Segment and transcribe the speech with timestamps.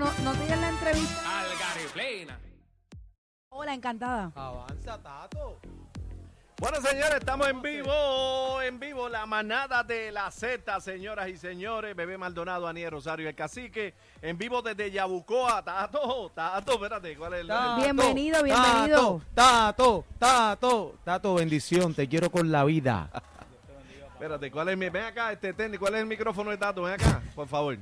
[0.00, 1.40] no, no te la entrevista.
[1.40, 2.40] Algareplena.
[3.50, 4.32] Hola, encantada.
[4.34, 5.60] Avanza, Tato.
[6.58, 11.94] Bueno, señores, estamos en vivo, en vivo, la manada de la Z, señoras y señores.
[11.94, 15.62] Bebé Maldonado, Aniel Rosario, el cacique, en vivo desde Yabucoa.
[15.62, 19.22] Tato, Tato, espérate, ¿cuál es el Tato, Bienvenido, bienvenido.
[19.34, 23.10] Tato, Tato, Tato, bendición, te quiero con la vida.
[24.12, 24.90] Espérate, ¿cuál es mi?
[24.90, 26.82] Ven acá, este técnico, ¿cuál es el micrófono de Tato?
[26.82, 27.78] Ven acá, por favor.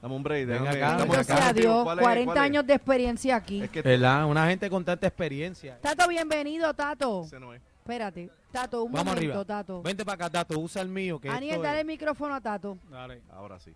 [0.00, 0.46] Dame un break.
[0.46, 1.60] Ven déjame- acá, ven Bendito acá vivo.
[1.72, 2.02] Dios, ¿Cuál es?
[2.02, 2.42] 40 ¿Cuál es?
[2.44, 3.62] años de experiencia aquí.
[3.62, 4.24] Es que ¿Verdad?
[4.26, 5.78] Una gente con tanta experiencia.
[5.80, 7.22] Tato, bienvenido, Tato.
[7.24, 7.60] ese no es.
[7.80, 9.44] Espérate, Tato, un Vamos momento, arriba.
[9.44, 9.82] Tato.
[9.82, 11.18] Vente para acá, Tato, usa el mío.
[11.20, 12.78] Que Aniel, esto dale es- el micrófono a Tato.
[12.90, 13.22] Dale.
[13.32, 13.74] Ahora sí.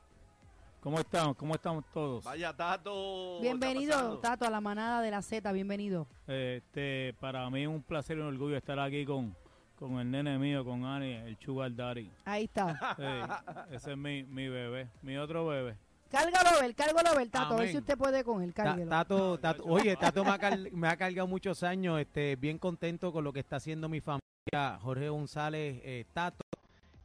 [0.80, 1.36] ¿Cómo estamos?
[1.36, 2.24] ¿Cómo estamos todos?
[2.24, 3.38] Vaya, Tato.
[3.40, 4.18] ¿qué Bienvenido?
[4.18, 6.06] Tato, a la manada de la Z, bienvenido.
[6.26, 9.34] Este, para mí es un placer y un orgullo estar aquí con,
[9.78, 12.10] con el nene mío, con Ani, el Sugar Daddy.
[12.26, 12.94] Ahí está.
[12.96, 15.74] Sí, ese es mi, mi bebé, mi otro bebé.
[16.14, 18.90] Cárgalo, ver, cárgalo, ver, Tato, a ver si usted puede con él, cárguelo.
[18.90, 23.12] Tato, Tato, oye, Tato me ha, car- me ha cargado muchos años, este, bien contento
[23.12, 26.44] con lo que está haciendo mi familia, Jorge González, eh, Tato,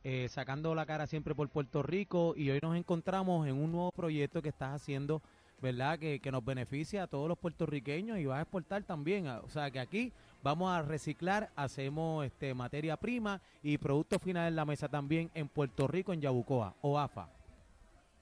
[0.04, 3.92] eh, sacando la cara siempre por Puerto Rico y hoy nos encontramos en un nuevo
[3.92, 5.22] proyecto que estás haciendo,
[5.62, 6.00] ¿verdad?
[6.00, 9.50] Que, que nos beneficia a todos los puertorriqueños y vas a exportar también, a- o
[9.50, 14.66] sea que aquí vamos a reciclar, hacemos este materia prima y producto final en la
[14.66, 17.28] mesa también en Puerto Rico, en Yabucoa, OAFA.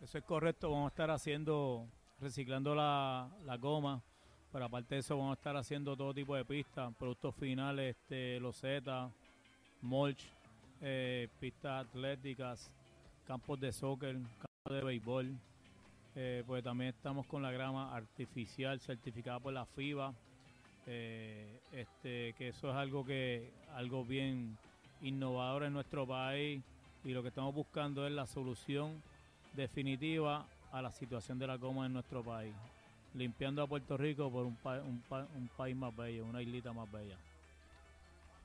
[0.01, 1.87] Eso es correcto, vamos a estar haciendo,
[2.21, 4.03] reciclando la, la goma,
[4.51, 8.39] pero aparte de eso vamos a estar haciendo todo tipo de pistas, productos finales, este,
[8.39, 9.11] losetas,
[9.81, 10.23] mulch,
[10.81, 12.71] eh, pistas atléticas,
[13.25, 15.35] campos de soccer, campos de béisbol,
[16.15, 20.13] eh, pues también estamos con la grama artificial certificada por la FIBA,
[20.85, 24.59] eh, este, que eso es algo que, algo bien
[25.01, 26.61] innovador en nuestro país
[27.03, 29.01] y lo que estamos buscando es la solución
[29.57, 32.53] definitiva a la situación de la goma en nuestro país,
[33.13, 36.71] limpiando a Puerto Rico por un, pa- un, pa- un país más bello, una islita
[36.71, 37.17] más bella.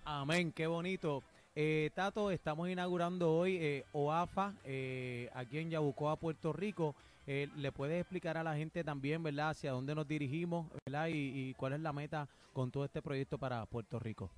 [0.05, 1.23] Amén, qué bonito.
[1.55, 6.95] Eh, Tato, estamos inaugurando hoy eh, OAFA eh, aquí en Yabucoa, Puerto Rico.
[7.27, 11.51] Eh, ¿Le puedes explicar a la gente también, verdad, hacia dónde nos dirigimos, verdad, y,
[11.51, 14.29] y cuál es la meta con todo este proyecto para Puerto Rico?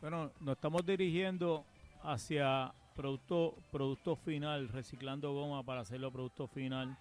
[0.00, 1.64] Bueno, nos estamos dirigiendo
[2.02, 6.96] hacia producto, producto final, reciclando goma para hacerlo producto final,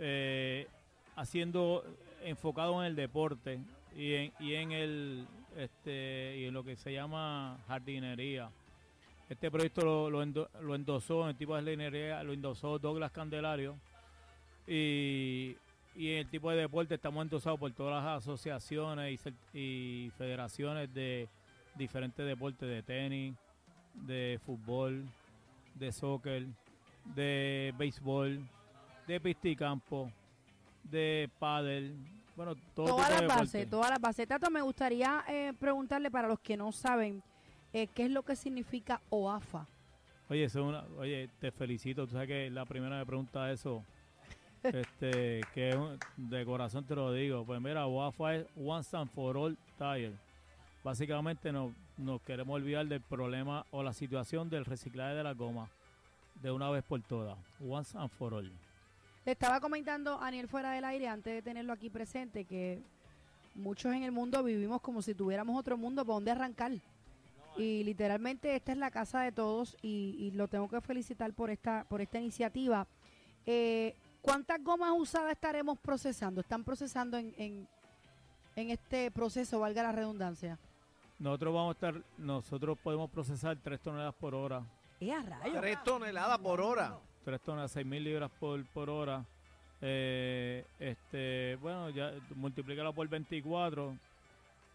[0.00, 0.66] eh,
[1.14, 1.84] haciendo
[2.24, 3.60] enfocado en el deporte
[3.96, 5.26] y en, y en el
[5.56, 8.50] este y en lo que se llama jardinería.
[9.28, 13.76] Este proyecto lo, lo, endo- endosó en el tipo de jardinería, lo endosó Douglas Candelario
[14.66, 15.54] y,
[15.94, 19.24] y en el tipo de deporte estamos endosados por todas las asociaciones
[19.54, 19.58] y,
[20.06, 21.28] y federaciones de
[21.76, 23.36] diferentes deportes de tenis,
[23.94, 25.04] de fútbol,
[25.80, 26.46] de soccer,
[27.16, 28.38] de béisbol,
[29.06, 30.12] de pista y campo,
[30.84, 31.96] de pádel,
[32.36, 34.28] bueno, todo Todas las bases, todas las bases.
[34.28, 37.22] Tato, me gustaría eh, preguntarle para los que no saben
[37.72, 39.66] eh, qué es lo que significa OAFA.
[40.28, 43.82] Oye, eso es una- oye, te felicito, tú sabes que la primera me pregunta eso,
[44.62, 49.10] este, que es un- de corazón te lo digo, pues mira, WAFA es Once and
[49.10, 50.12] for All Tire.
[50.84, 55.68] Básicamente no, nos queremos olvidar del problema o la situación del reciclaje de la goma
[56.42, 58.50] de una vez por todas, Once and for All.
[59.26, 62.82] Le estaba comentando a Aniel fuera del aire, antes de tenerlo aquí presente, que
[63.54, 66.72] muchos en el mundo vivimos como si tuviéramos otro mundo por donde arrancar.
[67.56, 71.50] Y literalmente esta es la casa de todos y, y lo tengo que felicitar por
[71.50, 72.86] esta, por esta iniciativa.
[73.44, 76.40] Eh, ¿Cuántas gomas usadas estaremos procesando?
[76.40, 77.68] ¿Están procesando en, en,
[78.56, 80.58] en este proceso, valga la redundancia?
[81.20, 84.62] Nosotros vamos a estar, nosotros podemos procesar 3 toneladas por hora,
[85.00, 85.60] ¡Eh, a rayos!
[85.60, 86.98] Tres toneladas por hora.
[87.26, 89.22] 3 toneladas, 6 mil libras por, por hora.
[89.82, 93.94] Eh, este, bueno, ya multiplícalo por 24,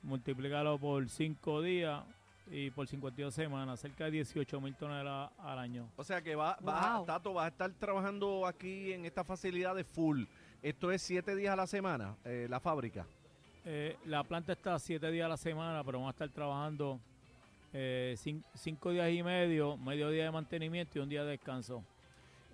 [0.03, 2.03] multiplícalo por 5 días
[2.51, 5.89] y por 52 semanas, cerca de 18 mil toneladas al año.
[5.95, 7.05] O sea que va, va, Wow.
[7.07, 10.25] Tato, vas a estar trabajando aquí en esta facilidad de full.
[10.61, 13.07] Esto es siete días a la semana, eh, la fábrica.
[13.65, 16.99] Eh, la planta está 7 días a la semana, pero vamos a estar trabajando
[17.73, 21.83] 5 días y medio, medio día de mantenimiento y un día de descanso.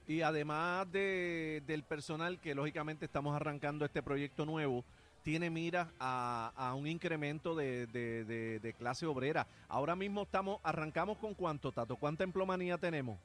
[0.08, 4.84] Y además de, del personal, que lógicamente estamos arrancando este proyecto nuevo,
[5.24, 9.46] tiene miras a, a un incremento de, de- de- de clase obrera.
[9.69, 13.19] Ahora mismo estamos, arrancamos con cuánto, Tato, ¿cuánta emplomanía tenemos?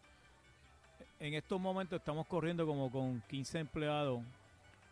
[1.19, 4.21] En estos momentos estamos corriendo como con 15 empleados,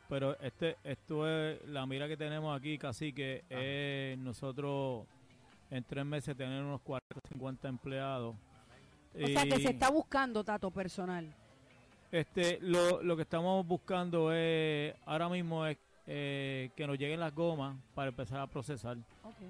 [0.09, 5.07] pero este esto es la mira que tenemos aquí, casi que es nosotros
[5.71, 8.37] en tres meses tener unos 40, 50 empleados.
[9.15, 11.33] O sea, que se está buscando, Tato, personal.
[12.11, 17.35] Este, lo, lo que estamos buscando es, ahora mismo es eh, que nos lleguen las
[17.35, 18.99] gomas para empezar a procesar.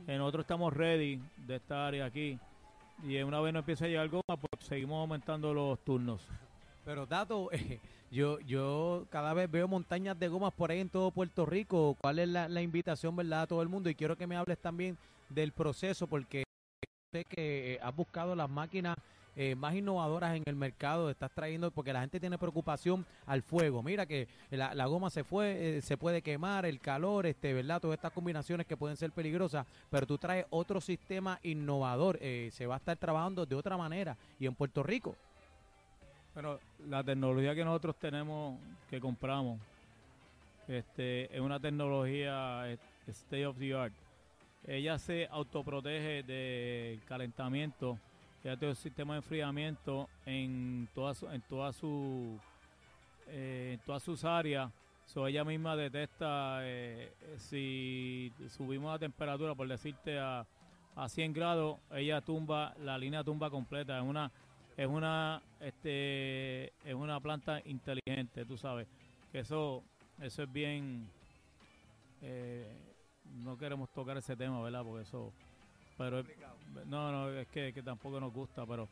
[0.07, 2.39] En otro estamos ready de esta área aquí.
[3.03, 6.27] Y una vez no empiece a llegar goma, pues seguimos aumentando los turnos.
[6.85, 11.11] Pero Tato, eh, yo, yo cada vez veo montañas de gomas por ahí en todo
[11.11, 11.97] Puerto Rico.
[12.01, 13.91] ¿Cuál es la, la invitación, verdad, a todo el mundo?
[13.91, 14.99] Y quiero que me hables también
[15.29, 16.45] del proceso, porque
[17.13, 18.97] sé que eh, has buscado las máquinas
[19.37, 23.83] eh, más innovadoras en el mercado, estás trayendo, porque la gente tiene preocupación al fuego.
[23.83, 27.81] Mira que la, la goma se fue, eh, se puede quemar, el calor, este, ¿verdad?
[27.81, 32.67] Todas estas combinaciones que pueden ser peligrosas, pero tú traes otro sistema innovador, eh, se
[32.67, 34.17] va a estar trabajando de otra manera.
[34.39, 35.17] Y en Puerto Rico,
[36.35, 36.59] Pero
[36.89, 38.59] la tecnología que nosotros tenemos,
[38.91, 39.61] que compramos,
[40.67, 43.93] este, es una tecnología eh, state of the art.
[44.67, 47.99] Ella se autoprotege del calentamiento,
[48.43, 52.39] ella tiene un sistema de enfriamiento en todas en todas su,
[53.29, 54.73] eh, en todas sus áreas.
[55.07, 60.47] So, ella misma detecta eh, si subimos la temperatura, por decirte a,
[60.97, 63.99] a 100 grados, ella tumba, la línea tumba completa.
[63.99, 64.33] Es una
[64.77, 68.87] es una este es una planta inteligente tú sabes.
[69.33, 69.83] Que eso
[70.21, 71.09] eso es bien
[72.23, 72.73] eh,
[73.43, 75.33] no queremos tocar ese tema verdad porque eso
[75.99, 76.23] pero
[76.87, 78.89] no no es que, que tampoco nos gusta pero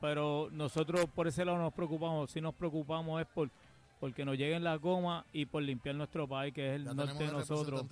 [0.00, 3.50] pero nosotros por ese lado nos preocupamos si nos preocupamos es por
[3.98, 7.24] porque nos lleguen las gomas y por limpiar nuestro país que es el Ya norte
[7.24, 7.86] de nosotros.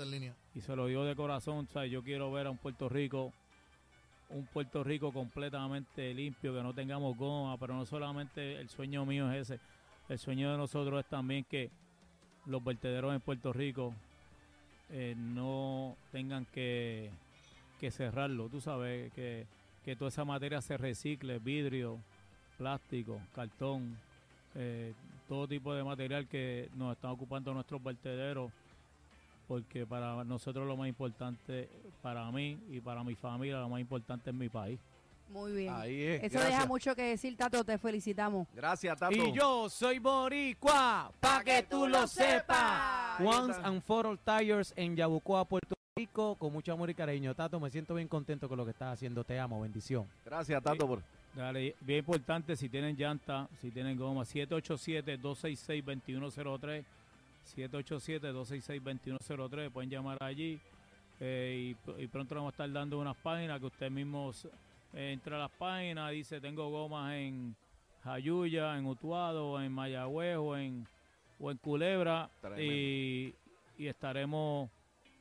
[0.55, 3.33] y se lo digo de corazón, o sea, yo quiero ver a un Puerto Rico,
[4.35, 9.31] un Puerto Rico completamente limpio, que no tengamos goma, pero no solamente el sueño mío
[9.33, 9.61] es ese,
[10.09, 11.71] el sueño de nosotros es también que
[12.47, 13.95] los vertederos en Puerto Rico
[14.91, 17.11] eh, no tengan que,
[17.79, 19.47] que cerrarlo, tú sabes, que,
[19.85, 22.01] que toda esa materia se recicle, vidrio,
[22.59, 23.97] plástico, cartón,
[24.57, 24.95] eh,
[25.29, 28.51] todo tipo de material que nos están ocupando nuestros vertederos
[29.47, 31.69] porque para nosotros lo más importante,
[32.03, 34.79] para mí y para mi familia, lo más importante es mi país.
[35.29, 35.75] Muy bien.
[35.75, 36.23] Ahí es.
[36.25, 36.53] Eso gracias.
[36.53, 37.65] deja mucho que decir, Tato.
[37.65, 38.47] Te felicitamos.
[38.55, 39.15] Gracias, Tato.
[39.15, 43.21] Y yo soy boricua, pa' que tú lo sepas.
[43.21, 47.35] Once and for all tires en Yabucoa, Puerto Rico, con mucho amor y cariño.
[47.35, 49.25] Tato, me siento bien contento con lo que estás haciendo.
[49.25, 50.07] Te amo, bendición.
[50.25, 50.87] Gracias, Tato.
[50.87, 51.03] Por...
[51.35, 56.85] Dale, bien importante, si tienen llanta, si tienen goma, 787-266-2103,
[57.57, 60.61] 787-266-2103, pueden llamar allí
[61.21, 64.33] eh, y, y pronto vamos a estar dando unas páginas que usted mismo
[64.93, 67.55] eh, entra a las páginas, dice tengo gomas en
[68.03, 70.87] Jayuya, en Utuado, en Mayagüez o en,
[71.39, 73.35] o en Culebra y,
[73.79, 74.71] y estaremos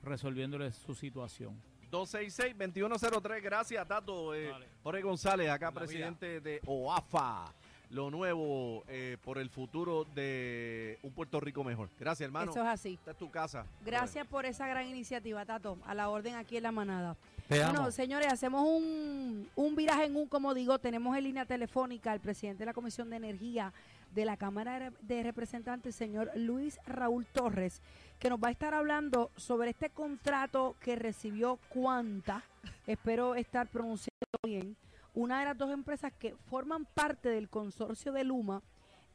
[0.01, 1.61] resolviéndole su situación.
[1.93, 3.41] 266-2103.
[3.41, 4.33] Gracias, Tato.
[4.33, 4.51] Eh.
[4.81, 7.53] Jorge González, acá presidente de OAFA.
[7.93, 11.89] Lo nuevo eh, por el futuro de un Puerto Rico mejor.
[11.99, 12.51] Gracias, hermano.
[12.51, 12.93] Eso es así.
[12.95, 13.67] Esta es tu casa.
[13.85, 15.77] Gracias por esa gran iniciativa, Tato.
[15.85, 17.15] A la orden aquí en la manada.
[17.47, 17.91] Te Bueno, amo.
[17.91, 22.59] señores, hacemos un, un viraje en un, como digo, tenemos en línea telefónica al presidente
[22.59, 23.71] de la Comisión de Energía
[24.15, 27.81] de la Cámara de Representantes, señor Luis Raúl Torres,
[28.19, 32.43] que nos va a estar hablando sobre este contrato que recibió Cuanta,
[32.87, 34.13] espero estar pronunciando
[34.45, 34.75] bien,
[35.13, 38.61] una de las dos empresas que forman parte del consorcio de Luma,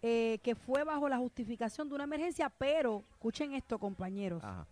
[0.01, 4.67] eh, que fue bajo la justificación de una emergencia, pero, escuchen esto compañeros, Ajá.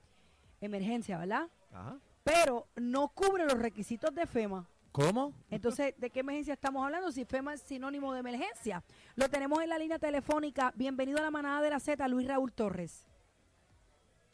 [0.61, 1.49] emergencia, ¿verdad?
[1.73, 1.99] Ajá.
[2.23, 4.67] Pero no cubre los requisitos de FEMA.
[4.93, 5.35] ¿Cómo?
[5.51, 7.13] Entonces, ¿de qué emergencia estamos hablando?
[7.13, 8.83] Si FEMA es sinónimo de emergencia.
[9.15, 10.73] Lo tenemos en la línea telefónica.
[10.75, 13.05] Bienvenido a la manada de la Z, Luis Raúl Torres.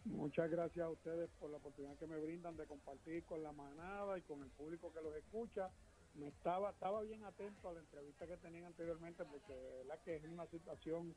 [0.05, 4.19] Muchas gracias a ustedes por la oportunidad que me brindan de compartir con la manada
[4.19, 5.69] y con el público que los escucha.
[6.15, 10.25] Me estaba estaba bien atento a la entrevista que tenían anteriormente porque verdad que es
[10.25, 11.15] una situación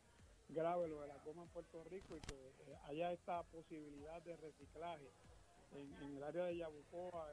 [0.50, 4.38] grave lo de la goma en Puerto Rico y que eh, haya esta posibilidad de
[4.38, 5.12] reciclaje
[5.72, 7.28] en, el área de Yabucoa,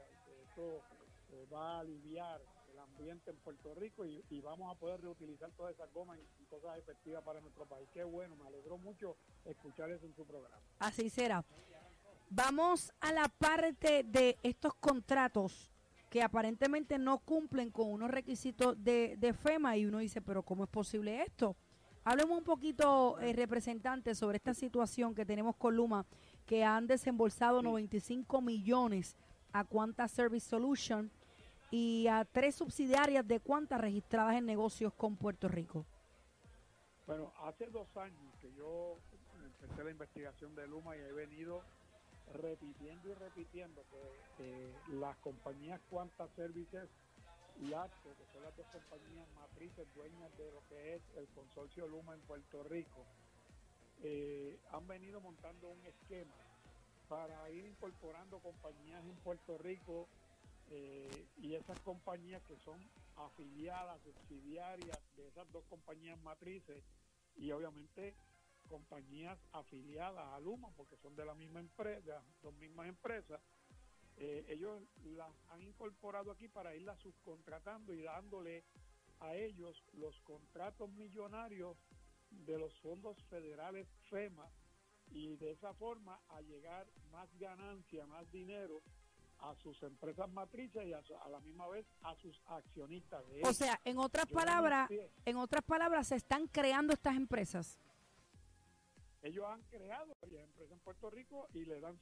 [0.49, 0.83] esto
[1.31, 2.41] eh, va a aliviar
[2.73, 6.79] el ambiente en Puerto Rico y, vamos a poder reutilizar todas esas gomas en cosas
[6.79, 7.89] efectivas para nuestro país.
[7.93, 10.59] Qué bueno, me alegró mucho escuchar eso en su programa.
[10.79, 11.45] Así será.
[12.31, 15.72] Vamos a la parte de estos contratos
[16.13, 20.65] que aparentemente no cumplen con unos requisitos de, de FEMA y uno dice, pero ¿cómo
[20.65, 21.57] es posible esto?
[22.05, 26.05] Hablemos un poquito, eh, representante, sobre esta situación que tenemos con Luma,
[26.45, 29.17] que han desembolsado 95 millones
[29.55, 31.11] a Quanta Service Solution
[31.71, 35.87] y a tres subsidiarias de Quanta registradas en negocios con Puerto Rico.
[37.07, 38.99] Bueno, hace dos años que yo
[39.43, 41.63] empecé la investigación de Luma y he venido
[42.35, 43.85] repitiendo y repitiendo
[44.37, 46.89] que las compañías Quanta Services
[47.61, 51.87] y ACO, que son las dos compañías matrices dueñas de lo que es el consorcio
[51.87, 53.05] Luma en Puerto Rico,
[54.03, 56.35] eh, han venido montando un esquema
[57.09, 60.09] para ir incorporando compañías en Puerto Rico
[60.71, 62.81] eh, y esas compañías que son
[63.17, 66.83] afiliadas, subsidiarias de esas dos compañías matrices
[67.37, 68.15] y obviamente
[68.63, 73.41] compañías afiliadas a Luma porque son de la misma empresa, dos mismas empresas,
[74.17, 78.65] eh, ellos las han incorporado aquí para irlas subcontratando y dándole
[79.21, 81.77] a ellos los contratos millonarios
[82.31, 84.51] de los fondos federales FEMA
[85.11, 88.83] y de esa forma a llegar más ganancia, más dinero
[89.39, 93.27] a sus empresas matrices y a, a la misma vez a sus accionistas.
[93.29, 94.89] De O sea, en otras palabras,
[95.25, 97.79] en otras palabras, se están creando estas empresas.
[99.23, 101.99] Ellos han creado varias empresas en Puerto Rico y le dan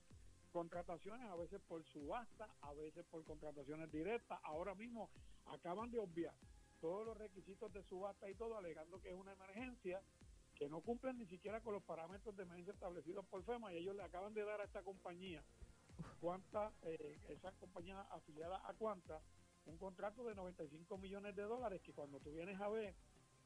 [0.52, 4.40] contrataciones a veces por subasta, a veces por contrataciones directas.
[4.42, 5.10] Ahora mismo
[5.46, 6.34] acaban de obviar
[6.80, 10.02] todos los requisitos de subasta y todo, alegando que es una emergencia,
[10.56, 13.96] que no cumplen ni siquiera con los parámetros de emergencia establecidos por FEMA y ellos
[13.96, 15.42] le acaban de dar a esta compañía,
[16.20, 19.20] cuánta, eh, esa compañía afiliada a Cuanta,
[19.66, 22.94] un contrato de 95 millones de dólares que cuando tú vienes a ver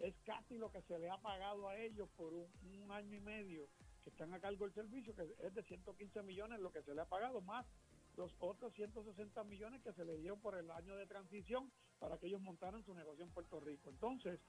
[0.00, 3.68] es casi lo que se le ha pagado a ellos por un, año y medio
[4.02, 7.00] que están a cargo del servicio, que es de 115 millones lo que se le
[7.02, 7.66] ha pagado, más
[8.16, 12.26] los otros 160 millones que se le dieron por el año de transición para que
[12.26, 13.90] ellos montaran su negocio en Puerto Rico.
[13.90, 14.40] Entonces,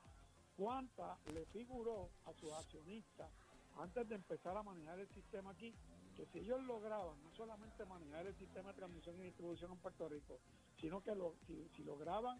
[0.57, 3.29] Cuanta le figuró a sus accionistas
[3.77, 5.73] antes de empezar a manejar el sistema aquí,
[6.15, 10.07] que si ellos lograban no solamente manejar el sistema de transmisión y distribución en Puerto
[10.09, 10.39] Rico,
[10.79, 12.39] sino que lo- si, si lograban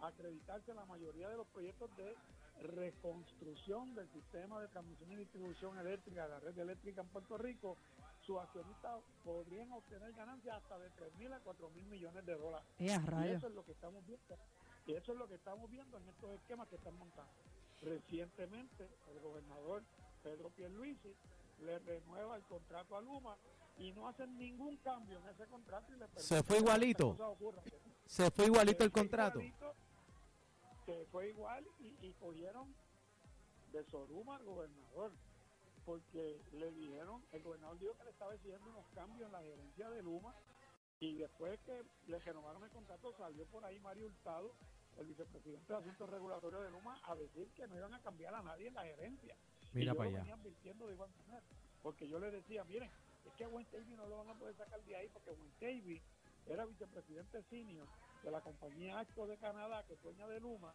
[0.00, 2.16] acreditarse en la mayoría de los proyectos de
[2.62, 7.76] reconstrucción del sistema de transmisión y distribución eléctrica de la red eléctrica en Puerto Rico,
[8.20, 12.66] sus accionistas podrían obtener ganancias hasta de 3 mil a 4 mil millones de dólares.
[12.78, 14.36] Y eso es lo que estamos viendo.
[14.86, 17.32] Y eso es lo que estamos viendo en estos esquemas que están montando.
[17.82, 19.82] Recientemente, el gobernador
[20.22, 21.14] Pedro Pierluisi
[21.60, 23.36] le renueva el contrato a Luma
[23.78, 27.16] y no hacen ningún cambio en ese contrato y le Se fue igualito.
[28.06, 29.40] Se fue igualito el contrato.
[29.40, 29.74] igualito,
[30.86, 32.74] Se fue igual y, y cogieron
[33.72, 35.12] de Soruma al gobernador
[35.84, 39.90] porque le dijeron, el gobernador dijo que le estaba exigiendo unos cambios en la gerencia
[39.90, 40.34] de Luma
[41.00, 44.54] y después que le renovaron el contrato salió por ahí Mario Hurtado,
[44.96, 48.42] el vicepresidente de Asuntos Regulatorios de Luma, a decir que no iban a cambiar a
[48.42, 49.36] nadie en la gerencia.
[49.74, 50.18] y Mira yo para lo allá.
[50.20, 51.42] venía advirtiendo de igual manera,
[51.82, 52.90] porque yo le decía, miren,
[53.26, 55.54] es que a Wayne Davy no lo van a poder sacar de ahí porque Wayne
[55.60, 56.02] Davy
[56.46, 57.88] era vicepresidente senior
[58.24, 60.72] de la compañía Acto de Canadá, que es dueña de Luma,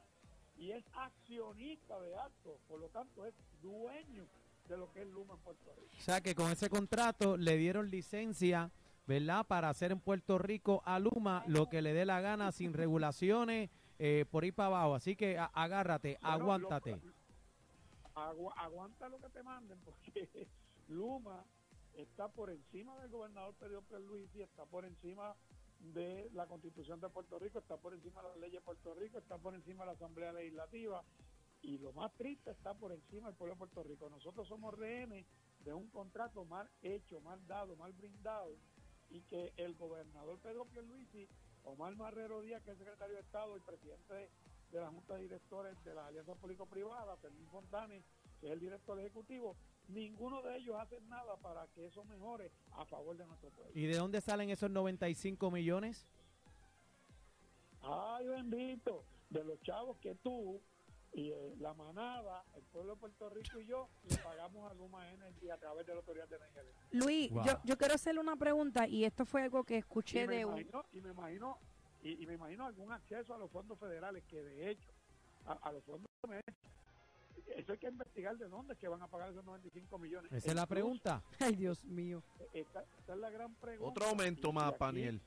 [0.58, 4.26] y es accionista de Acto, por lo tanto es dueño
[4.68, 5.92] de lo que es Luma en Puerto Rico.
[5.98, 8.70] O sea que con ese contrato le dieron licencia,
[9.08, 9.46] ¿verdad?
[9.48, 13.70] Para hacer en Puerto Rico a Luma lo que le dé la gana sin regulaciones
[13.98, 14.96] eh, por ahí para abajo.
[14.96, 16.92] Así que agárrate, Bueno, aguántate.
[16.98, 20.48] lo- agu- aguanta lo que te manden, porque
[20.88, 21.44] Luma
[21.96, 25.36] está por encima del gobernador Pedro Pierluisi, está por encima
[25.80, 29.18] de la Constitución de Puerto Rico, está por encima de las leyes de Puerto Rico,
[29.18, 31.04] está por encima de la Asamblea Legislativa
[31.62, 34.10] y lo más triste está por encima del pueblo de Puerto Rico.
[34.10, 35.26] Nosotros somos rehenes
[35.64, 38.56] de un contrato mal hecho, mal dado, mal brindado
[39.10, 41.28] y que el gobernador Pedro Pierluisi,
[41.64, 44.30] Omar Marrero Díaz, que es secretario de Estado y presidente
[44.72, 48.04] de, la Junta de Directores de la Alianza Público-Privada, Fermín Fontanes,
[48.40, 49.56] que es el director ejecutivo,
[49.90, 53.72] ninguno de ellos hace nada para que eso mejore a favor de nuestro pueblo.
[53.76, 56.08] ¿Y de dónde salen esos 95 millones?
[57.82, 60.62] Ay, bendito, de los chavos que tú
[61.12, 65.10] y eh, la manada, el pueblo de Puerto Rico y yo le pagamos a Luma
[65.12, 66.64] Energy a través de la Autoridad de Energía.
[66.92, 67.46] Luis, Wow.
[67.46, 70.46] yo, yo quiero hacerle una pregunta y esto fue algo que Y escuché me de
[70.46, 70.60] un...
[70.60, 71.58] imagino, y me imagino,
[72.04, 74.92] y, y me imagino algún acceso a los fondos federales que de hecho,
[75.46, 76.08] a, a los fondos
[77.56, 80.32] eso hay que investigar de dónde es que van a pagar esos 95 millones.
[80.32, 81.22] Esa es la pregunta.
[81.40, 82.24] Ay, Dios mío.
[82.54, 83.90] Esta, esta es la gran pregunta.
[83.90, 85.22] Otro aumento Y- más, aquí- Paniel.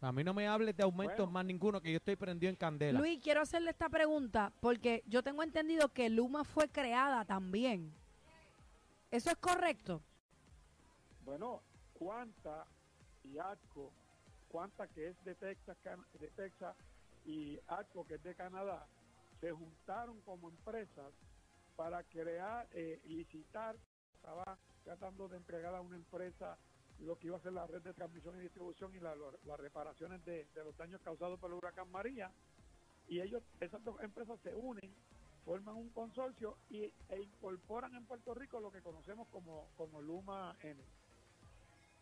[0.00, 1.30] A mí no me hables de aumentos Bueno.
[1.32, 2.98] más ninguno, que yo estoy prendido en candela.
[2.98, 7.94] Luis, quiero hacerle esta pregunta porque yo tengo entendido que Luma fue creada también.
[9.12, 10.02] ¿Eso es correcto?
[11.24, 11.62] Bueno,
[11.94, 12.66] Cuanta
[13.22, 13.92] y ATCO,
[14.48, 16.76] Cuanta que es de Texas, Can- de Texas
[17.24, 18.84] y ATCO que es de Canadá,
[19.40, 21.12] se juntaron como empresas
[21.76, 23.76] para crear, eh, licitar,
[24.14, 26.58] estaba tratando de entregar a una empresa
[27.00, 30.46] lo que iba a ser la red de transmisión y distribución y las reparaciones de,
[30.54, 32.30] de los daños causados por el huracán María.
[33.08, 34.94] Y ellos, esas dos empresas se unen,
[35.44, 40.56] forman un consorcio y, e incorporan en Puerto Rico lo que conocemos como, como Luma
[40.62, 40.80] N.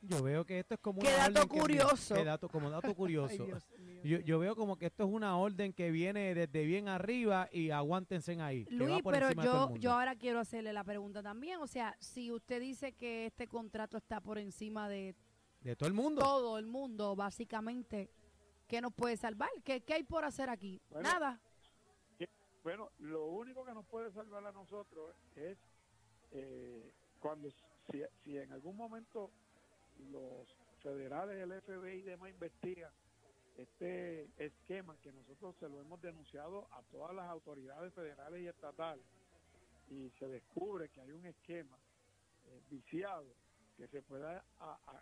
[0.03, 2.15] Yo veo que esto es como Qué una dato orden que curioso.
[2.15, 3.45] qué dato, como dato Ay, curioso.
[3.45, 6.89] Dios mío, yo, yo veo como que esto es una orden que viene desde bien
[6.89, 8.65] arriba y aguántense ahí.
[8.65, 9.77] que va Luis, por pero yo, mundo.
[9.77, 11.61] yo ahora quiero hacerle la pregunta también.
[11.61, 15.15] O sea, si usted dice que este contrato está por encima de
[15.61, 16.23] De todo el mundo.
[16.23, 18.11] todo el mundo, básicamente,
[18.67, 19.51] ¿qué nos puede salvar?
[19.65, 20.81] ¿Qué, qué hay por hacer aquí?
[20.89, 21.41] Bueno, Nada.
[22.63, 25.57] Bueno, lo único que nos puede salvar a nosotros es
[26.31, 27.51] eh, cuando,
[27.91, 29.31] si, si en algún momento
[30.11, 32.93] los federales, el FBI y demás investigan
[33.57, 39.05] este esquema que nosotros se lo hemos denunciado a todas las autoridades federales y estatales
[39.89, 41.77] y se descubre que hay un esquema
[42.47, 43.35] eh, viciado
[43.77, 44.45] que se pueda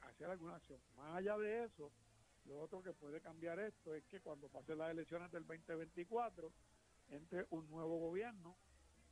[0.02, 0.80] hacer alguna acción.
[0.96, 1.90] Más allá de eso,
[2.46, 6.52] lo otro que puede cambiar esto es que cuando pasen las elecciones del 2024
[7.10, 8.56] entre un nuevo gobierno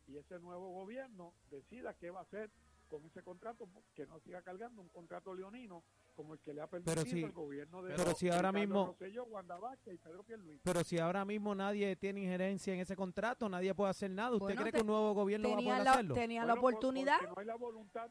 [0.07, 2.51] y ese nuevo gobierno decida qué va a hacer
[2.89, 5.83] con ese contrato, que no siga cargando un contrato leonino
[6.15, 9.25] como el que le ha permitido si- el gobierno de pero si ahora mismo- Rosselló,
[9.25, 10.61] Wanda Vázquez y Pedro Pierluisi.
[10.65, 14.31] Pero si ahora mismo nadie tiene injerencia en ese contrato, nadie puede hacer nada.
[14.31, 16.15] ¿Usted Bueno, cree te- que un nuevo gobierno va a Tenía poder la, hacerlo?
[16.15, 17.21] tenía la Bueno, por- oportunidad.
[17.23, 18.11] no hay la voluntad,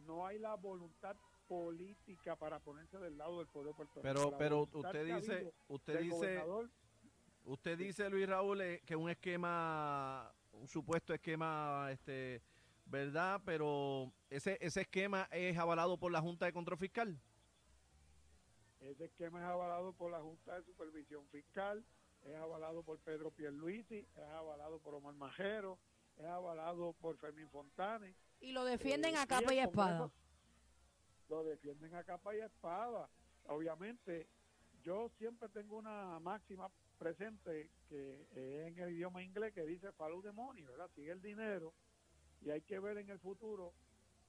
[0.00, 1.16] no hay la voluntad
[1.48, 4.02] política para ponerse del lado del pueblo de Puerto Rico.
[4.02, 6.44] Pero, pero usted dice, usted dice,
[7.44, 12.40] usted dice, Luis Raúl, eh, que un esquema, un supuesto esquema, este,
[12.90, 13.40] ¿verdad?
[13.44, 17.20] Pero ese, ese esquema es avalado por la Junta de Control Fiscal.
[18.80, 21.84] Ese esquema es avalado por la Junta de Supervisión Fiscal,
[22.22, 25.78] es avalado por Pedro Pierluisi, es avalado por Omar Majero,
[26.16, 28.14] es avalado por Fermín Fontanes.
[28.40, 30.10] Y lo defienden Eh, a capa y espada.
[31.28, 33.08] Lo defienden a capa y espada.
[33.44, 34.28] Obviamente,
[34.82, 40.22] yo siempre tengo una máxima presente que es en el idioma inglés que dice follow
[40.22, 40.90] the money, ¿verdad?
[40.94, 41.72] Sigue el dinero
[42.40, 43.72] y hay que ver en el futuro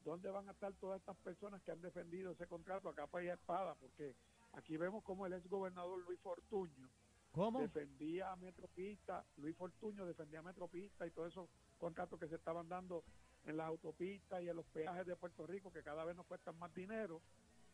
[0.03, 3.29] dónde van a estar todas estas personas que han defendido ese contrato a capa y
[3.29, 4.15] espada, porque
[4.53, 6.89] aquí vemos como el ex gobernador Luis Fortuño
[7.31, 7.61] ¿Cómo?
[7.61, 12.67] defendía a Metropista, Luis Fortuño defendía a Metropista y todos esos contratos que se estaban
[12.67, 13.03] dando
[13.45, 16.57] en las autopistas y en los peajes de Puerto Rico que cada vez nos cuestan
[16.59, 17.21] más dinero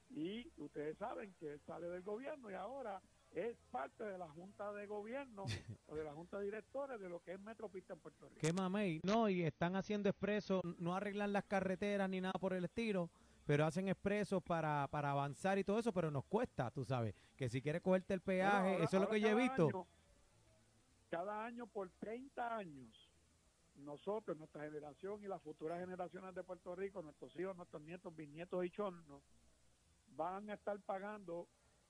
[0.10, 3.02] y ustedes saben que él sale del gobierno y ahora
[3.39, 5.45] es parte de la junta de gobierno
[5.88, 8.39] o de la junta de directores de lo que es Metropista en Puerto Rico.
[8.41, 9.00] ¿Qué mamey?
[9.04, 13.10] No, y están haciendo expresos, no arreglan las carreteras ni nada por el estilo,
[13.45, 17.47] pero hacen expresos para, para avanzar y todo eso, pero nos cuesta, tú sabes, que
[17.50, 19.67] si quieres cogerte el peaje, ahora- eso es lo que yo he visto.
[19.67, 19.88] año-
[21.10, 23.10] cada año por 30 años,
[23.76, 28.65] nosotros, nuestra generación y las futuras generaciones de Puerto Rico, nuestros hijos, nuestros nietos, bisnietos
[28.65, 29.21] y chornos,
[30.08, 31.47] van a estar pagando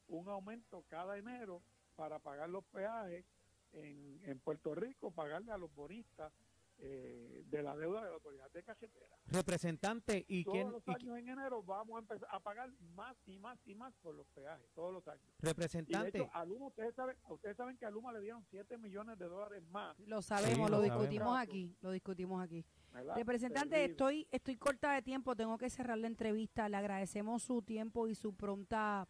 [0.07, 1.61] un aumento cada enero
[1.95, 3.25] para pagar los peajes
[3.73, 6.31] en, en Puerto Rico, pagarle a los bonistas
[6.79, 9.17] eh, de la deuda de la autoridad de carretera.
[9.25, 10.71] Representante, ¿y todos quién?
[10.71, 13.95] los y años en enero vamos a empezar a pagar más y más y más
[13.95, 15.23] por los peajes, todos los años.
[15.25, 18.45] Y de representante, hecho, a Luma, ustedes saben, ustedes saben que a Luma le dieron
[18.51, 19.97] 7 millones de dólares más.
[20.01, 21.49] Lo sabemos, Sí, lo lo discutimos sabemos.
[21.49, 22.63] aquí, lo discutimos aquí.
[22.93, 23.15] ¿verdad?
[23.15, 23.91] Representante, Terrible.
[23.91, 26.69] estoy, estoy corta de tiempo, tengo que cerrar la entrevista.
[26.69, 29.07] Le agradecemos su tiempo y su pronta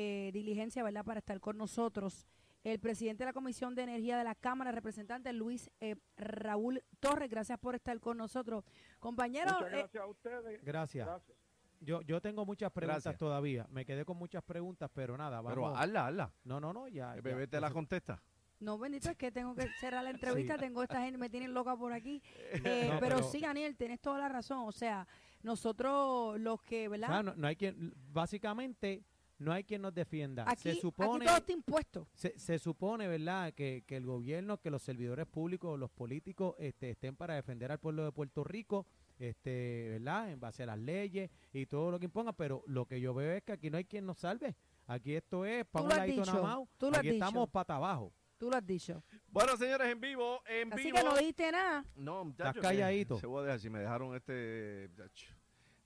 [0.00, 2.28] eh, diligencia, ¿verdad?, para estar con nosotros.
[2.62, 7.28] El presidente de la Comisión de Energía de la Cámara, representante Luis eh, Raúl Torres,
[7.28, 8.64] gracias por estar con nosotros.
[9.00, 10.64] Compañero, Muchas eh, gracias a ustedes.
[10.64, 11.06] gracias.
[11.06, 11.38] Gracias.
[11.80, 13.18] Yo, yo tengo muchas preguntas Gracias.
[13.18, 16.32] todavía, me quedé con muchas preguntas, pero nada, Pero hazla, hazla.
[16.44, 17.10] no, no, no, ya.
[17.14, 18.22] El ya, bebé te la eso- contesta.
[18.60, 20.10] no, bendito, es que tengo que cerrar la
[20.46, 20.60] entrevista, Sí.
[20.60, 22.20] tengo esta gente, me tienen loca por aquí.
[22.64, 24.58] Eh, No, pero, pero- sí, Daniel, tienes toda la razón.
[24.66, 25.06] O sea,
[25.42, 27.08] nosotros los que, o ¿verdad?
[27.08, 29.04] sea, no, no hay quien, básicamente,
[29.38, 30.44] no hay quien nos defienda.
[30.48, 32.08] aquí, se aquí supone, todo está impuesto.
[32.12, 36.90] se, se supone, ¿verdad?, que, que el gobierno, que los servidores públicos, los políticos, este,
[36.90, 38.86] estén para defender al pueblo de Puerto Rico,
[39.18, 43.00] este, ¿verdad?, en base a las leyes y todo lo que impongan, pero lo que
[43.00, 44.56] yo veo es que aquí no hay quien nos salve.
[44.86, 46.68] Aquí esto es para un ladito dicho, nada más.
[46.78, 47.24] tú lo has Aquí dicho.
[47.24, 48.12] estamos pata abajo.
[48.38, 49.02] Tú lo has dicho.
[49.28, 50.96] Bueno, señores, en vivo, en Así vivo.
[50.98, 51.84] que no dijiste nada.
[51.96, 52.62] No, muchachos.
[52.62, 53.16] calladito.
[53.16, 54.88] que Se voy a dejar si me dejaron este.
[54.90, 55.34] muchacho.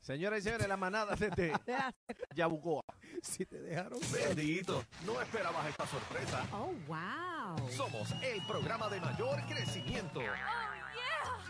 [0.02, 1.52] Señoras y señores, la manada desde
[2.34, 2.82] Yabucoa.
[3.22, 4.00] si te dejaron.
[4.12, 6.44] Bendito, no esperabas esta sorpresa.
[6.52, 7.70] Oh, wow.
[7.70, 10.20] Somos el programa de mayor crecimiento.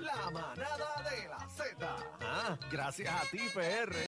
[0.01, 1.97] La manada de la Z.
[2.21, 3.95] Ah, gracias a ti, PR.